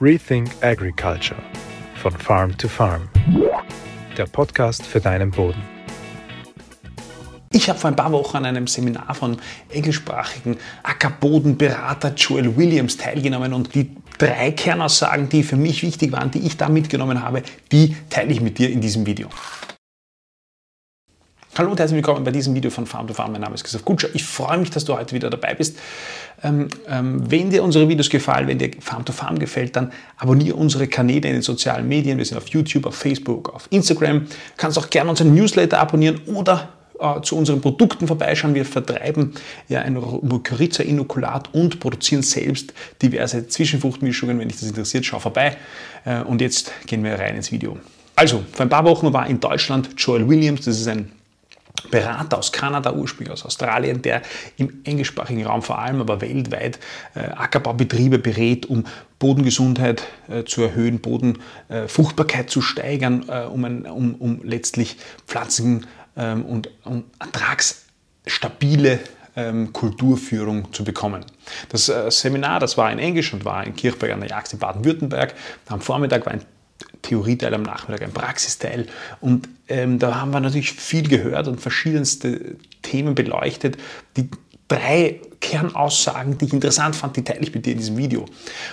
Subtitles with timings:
[0.00, 1.40] Rethink Agriculture
[1.94, 3.08] von Farm to Farm.
[4.16, 5.62] Der Podcast für deinen Boden.
[7.52, 9.36] Ich habe vor ein paar Wochen an einem Seminar von
[9.68, 16.40] englischsprachigen Ackerbodenberater Joel Williams teilgenommen und die drei Kernaussagen, die für mich wichtig waren, die
[16.40, 19.28] ich da mitgenommen habe, die teile ich mit dir in diesem Video.
[21.56, 23.30] Hallo und herzlich willkommen bei diesem Video von Farm to Farm.
[23.30, 24.08] Mein Name ist Christoph Kutscher.
[24.12, 25.78] Ich freue mich, dass du heute wieder dabei bist.
[26.42, 30.56] Ähm, ähm, wenn dir unsere Videos gefallen, wenn dir Farm to Farm gefällt, dann abonniere
[30.56, 32.18] unsere Kanäle in den sozialen Medien.
[32.18, 34.24] Wir sind auf YouTube, auf Facebook, auf Instagram.
[34.24, 38.56] Du kannst auch gerne unseren Newsletter abonnieren oder äh, zu unseren Produkten vorbeischauen.
[38.56, 39.34] Wir vertreiben
[39.68, 44.40] ja ein Mykorrhiza-Inokulat und produzieren selbst diverse Zwischenfruchtmischungen.
[44.40, 45.56] Wenn dich das interessiert, schau vorbei.
[46.04, 47.78] Äh, und jetzt gehen wir rein ins Video.
[48.16, 51.12] Also, vor ein paar Wochen war in Deutschland Joel Williams, das ist ein
[51.90, 54.22] Berater aus Kanada, ursprünglich aus Australien, der
[54.56, 56.78] im englischsprachigen Raum vor allem, aber weltweit
[57.14, 58.84] äh, Ackerbaubetriebe berät, um
[59.18, 65.86] Bodengesundheit äh, zu erhöhen, Bodenfruchtbarkeit äh, zu steigern, äh, um, ein, um, um, letztlich Pflanzen
[66.16, 69.00] ähm, und um ertragsstabile
[69.36, 71.24] ähm, Kulturführung zu bekommen.
[71.68, 74.58] Das äh, Seminar, das war in Englisch und war in Kirchberg an der Jagd in
[74.58, 75.34] Baden-Württemberg.
[75.68, 76.42] Am Vormittag war ein
[77.02, 78.86] Theorieteil, am Nachmittag ein Praxisteil.
[79.20, 83.76] Und ähm, da haben wir natürlich viel gehört und verschiedenste Themen beleuchtet.
[84.16, 84.28] Die
[84.68, 88.24] drei Kernaussagen, die ich interessant fand, die teile ich mit dir in diesem Video.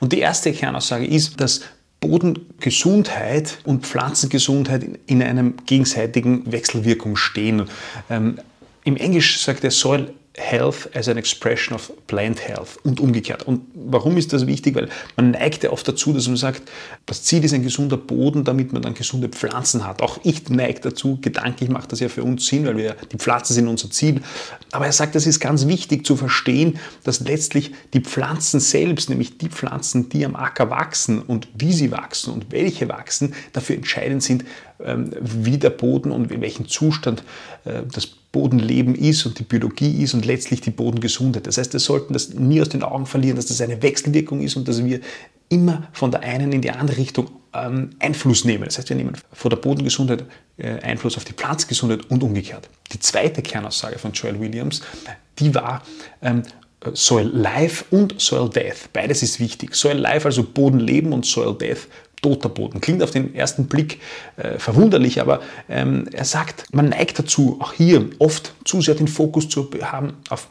[0.00, 1.62] Und die erste Kernaussage ist, dass
[2.00, 7.68] Bodengesundheit und Pflanzengesundheit in einem gegenseitigen Wechselwirkung stehen.
[8.10, 8.38] Ähm,
[8.84, 13.42] Im Englisch sagt er Soil Health as an expression of plant health und umgekehrt.
[13.42, 14.74] Und warum ist das wichtig?
[14.74, 16.62] Weil man neigt ja oft dazu, dass man sagt,
[17.04, 20.00] das Ziel ist ein gesunder Boden, damit man dann gesunde Pflanzen hat.
[20.00, 23.52] Auch ich neige dazu, gedanklich macht das ja für uns Sinn, weil wir die Pflanzen
[23.52, 24.22] sind unser Ziel.
[24.70, 29.36] Aber er sagt, es ist ganz wichtig zu verstehen, dass letztlich die Pflanzen selbst, nämlich
[29.36, 34.22] die Pflanzen, die am Acker wachsen und wie sie wachsen und welche wachsen, dafür entscheidend
[34.22, 34.44] sind,
[35.20, 37.22] wie der Boden und in welchem Zustand
[37.64, 41.46] äh, das Bodenleben ist und die Biologie ist und letztlich die Bodengesundheit.
[41.46, 44.56] Das heißt, wir sollten das nie aus den Augen verlieren, dass das eine Wechselwirkung ist
[44.56, 45.00] und dass wir
[45.50, 48.64] immer von der einen in die andere Richtung ähm, Einfluss nehmen.
[48.64, 50.24] Das heißt, wir nehmen von der Bodengesundheit
[50.56, 52.70] äh, Einfluss auf die Pflanzengesundheit und umgekehrt.
[52.92, 54.80] Die zweite Kernaussage von Joel Williams,
[55.38, 55.82] die war,
[56.22, 56.42] ähm,
[56.94, 58.92] Soil Life und Soil Death.
[58.92, 59.74] Beides ist wichtig.
[59.74, 61.86] Soil Life, also Bodenleben und Soil Death,
[62.22, 62.80] toter Boden.
[62.80, 64.00] Klingt auf den ersten Blick
[64.36, 69.08] äh, verwunderlich, aber ähm, er sagt, man neigt dazu, auch hier oft zu sehr den
[69.08, 70.48] Fokus zu haben auf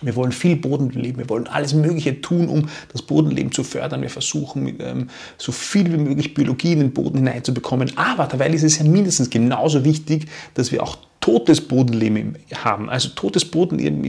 [0.00, 4.02] wir wollen viel Bodenleben, wir wollen alles Mögliche tun, um das Bodenleben zu fördern.
[4.02, 5.08] Wir versuchen, ähm,
[5.38, 7.92] so viel wie möglich Biologie in den Boden hineinzubekommen.
[7.96, 12.90] Aber dabei ist es ja mindestens genauso wichtig, dass wir auch totes Bodenleben haben.
[12.90, 14.04] Also totes Bodenleben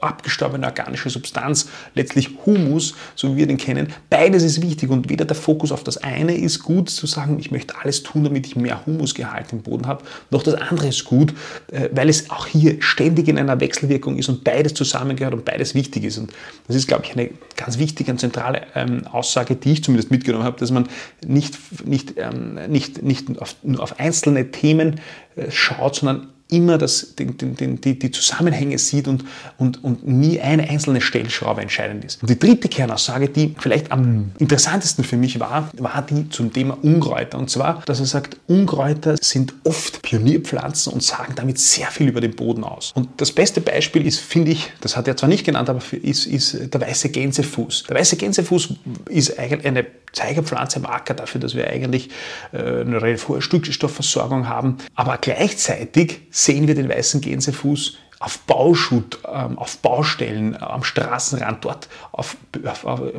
[0.00, 3.92] abgestorbene organische Substanz, letztlich Humus, so wie wir den kennen.
[4.10, 7.50] Beides ist wichtig und weder der Fokus auf das eine ist gut, zu sagen, ich
[7.50, 11.34] möchte alles tun, damit ich mehr Humusgehalt im Boden habe, noch das andere ist gut,
[11.70, 15.74] äh, weil es auch hier ständig in einer Wechselwirkung ist und beides zusammengehört und beides
[15.74, 16.18] wichtig ist.
[16.18, 16.32] Und
[16.66, 20.44] das ist, glaube ich, eine ganz wichtige und zentrale ähm, Aussage, die ich zumindest mitgenommen
[20.44, 20.88] habe, dass man
[21.26, 25.00] nicht, nicht, ähm, nicht, nicht auf, nur auf einzelne Themen
[25.36, 29.24] äh, schaut, sondern immer das, den, den, die, die, Zusammenhänge sieht und,
[29.58, 32.22] und, und nie eine einzelne Stellschraube entscheidend ist.
[32.22, 36.78] Und die dritte Kernaussage, die vielleicht am interessantesten für mich war, war die zum Thema
[36.82, 37.38] Unkräuter.
[37.38, 42.20] Und zwar, dass er sagt, Unkräuter sind oft Pionierpflanzen und sagen damit sehr viel über
[42.20, 42.92] den Boden aus.
[42.94, 46.26] Und das beste Beispiel ist, finde ich, das hat er zwar nicht genannt, aber ist,
[46.26, 47.84] ist der weiße Gänsefuß.
[47.88, 48.74] Der weiße Gänsefuß
[49.08, 52.10] ist eigentlich eine Zeigerpflanze am Acker dafür, dass wir eigentlich
[52.52, 54.78] äh, eine relativ hohe Stückstoffversorgung haben.
[54.94, 61.64] Aber gleichzeitig sehen wir den weißen Gänsefuß auf Bauschutt, ähm, auf Baustellen, äh, am Straßenrand,
[61.64, 62.36] dort auf,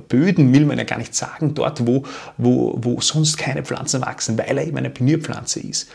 [0.07, 2.03] Böden will man ja gar nicht sagen, dort wo,
[2.37, 5.89] wo, wo sonst keine Pflanzen wachsen, weil er eben eine Pionierpflanze ist.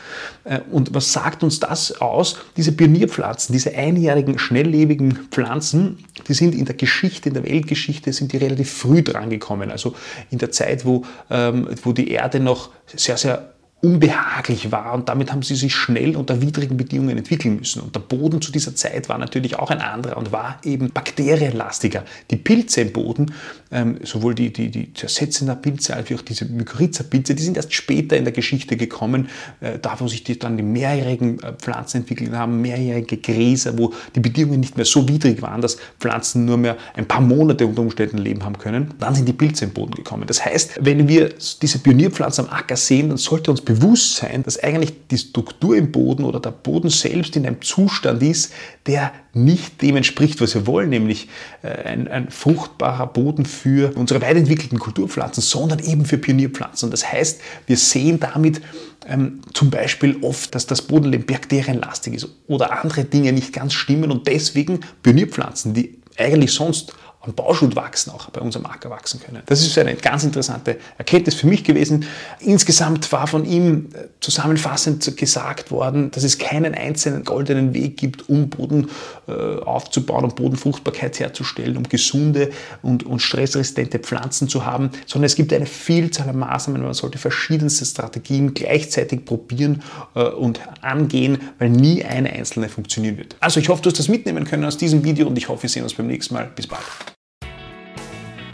[0.45, 2.39] Äh, und was sagt uns das aus?
[2.57, 8.33] Diese Pionierpflanzen, diese einjährigen, schnelllebigen Pflanzen, die sind in der Geschichte, in der Weltgeschichte, sind
[8.33, 9.73] die relativ früh drangekommen.
[9.73, 9.97] Also
[10.31, 13.53] in der Zeit, wo, ähm, wo die Erde noch sehr, sehr
[13.85, 17.83] unbehaglich war und damit haben sie sich schnell unter widrigen Bedingungen entwickeln müssen.
[17.83, 22.05] Und der Boden zu dieser Zeit war natürlich auch ein anderer und war eben bakterienlastiger.
[22.31, 23.35] Die Pilze im Boden,
[23.73, 28.17] ähm, sowohl die, die, die zersetzender Pilze als auch diese Mykorrhiza-Pilze, die sind erst später
[28.17, 29.29] in der Geschichte gekommen,
[29.61, 33.93] äh, da wo sich die, dann die mehrjährigen äh, Pflanzen entwickelt haben, mehrjährige Gräser, wo
[34.15, 37.83] die Bedingungen nicht mehr so widrig waren, dass Pflanzen nur mehr ein paar Monate unter
[37.83, 38.95] Umständen leben haben können.
[39.01, 40.25] Dann sind die Pilze im Boden gekommen.
[40.29, 41.31] Das heißt, wenn wir
[41.61, 46.25] diese Pionierpflanzen am Acker sehen, dann sollte uns Bewusstsein, dass eigentlich die Struktur im Boden
[46.25, 48.53] oder der Boden selbst in einem Zustand ist,
[48.87, 51.29] der nicht dem entspricht, was wir wollen, nämlich
[51.63, 56.91] äh, ein, ein fruchtbarer Boden für unsere weit entwickelten Kulturpflanzen, sondern eben für Pionierpflanzen.
[56.91, 58.61] Das heißt, wir sehen damit
[59.07, 64.11] ähm, zum Beispiel oft, dass das Bodenleben bakterienlastig ist oder andere Dinge nicht ganz stimmen
[64.11, 66.93] und deswegen Pionierpflanzen, die eigentlich sonst
[67.23, 69.43] am Bauschutt wachsen, auch bei unserem Acker wachsen können.
[69.47, 72.05] Das ist eine ganz interessante Erkenntnis für mich gewesen.
[72.41, 78.29] Insgesamt war von ihm äh, zusammenfassend gesagt worden, dass es keinen einzelnen goldenen Weg gibt,
[78.29, 78.91] um Boden
[79.29, 82.51] äh, aufzubauen, um Bodenfruchtbarkeit herzustellen, um gesunde
[82.83, 86.83] und, und stressresistente Pflanzen zu haben, sondern es gibt eine Vielzahl an Maßnahmen.
[86.83, 89.83] Man sollte verschiedenste Strategien gleichzeitig probieren
[90.17, 93.37] äh, und angehen, weil nie eine einzelne funktionieren wird.
[93.39, 95.71] Also ich hoffe, du hast das mitnehmen können aus diesem Video und ich hoffe, wir
[95.71, 96.51] sehen uns beim nächsten Mal.
[96.57, 96.83] Bis bald.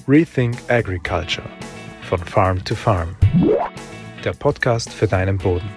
[0.08, 1.50] Rethink Agriculture
[2.08, 3.14] von Farm to Farm.
[4.24, 5.68] Der Podcast für deinen Boden.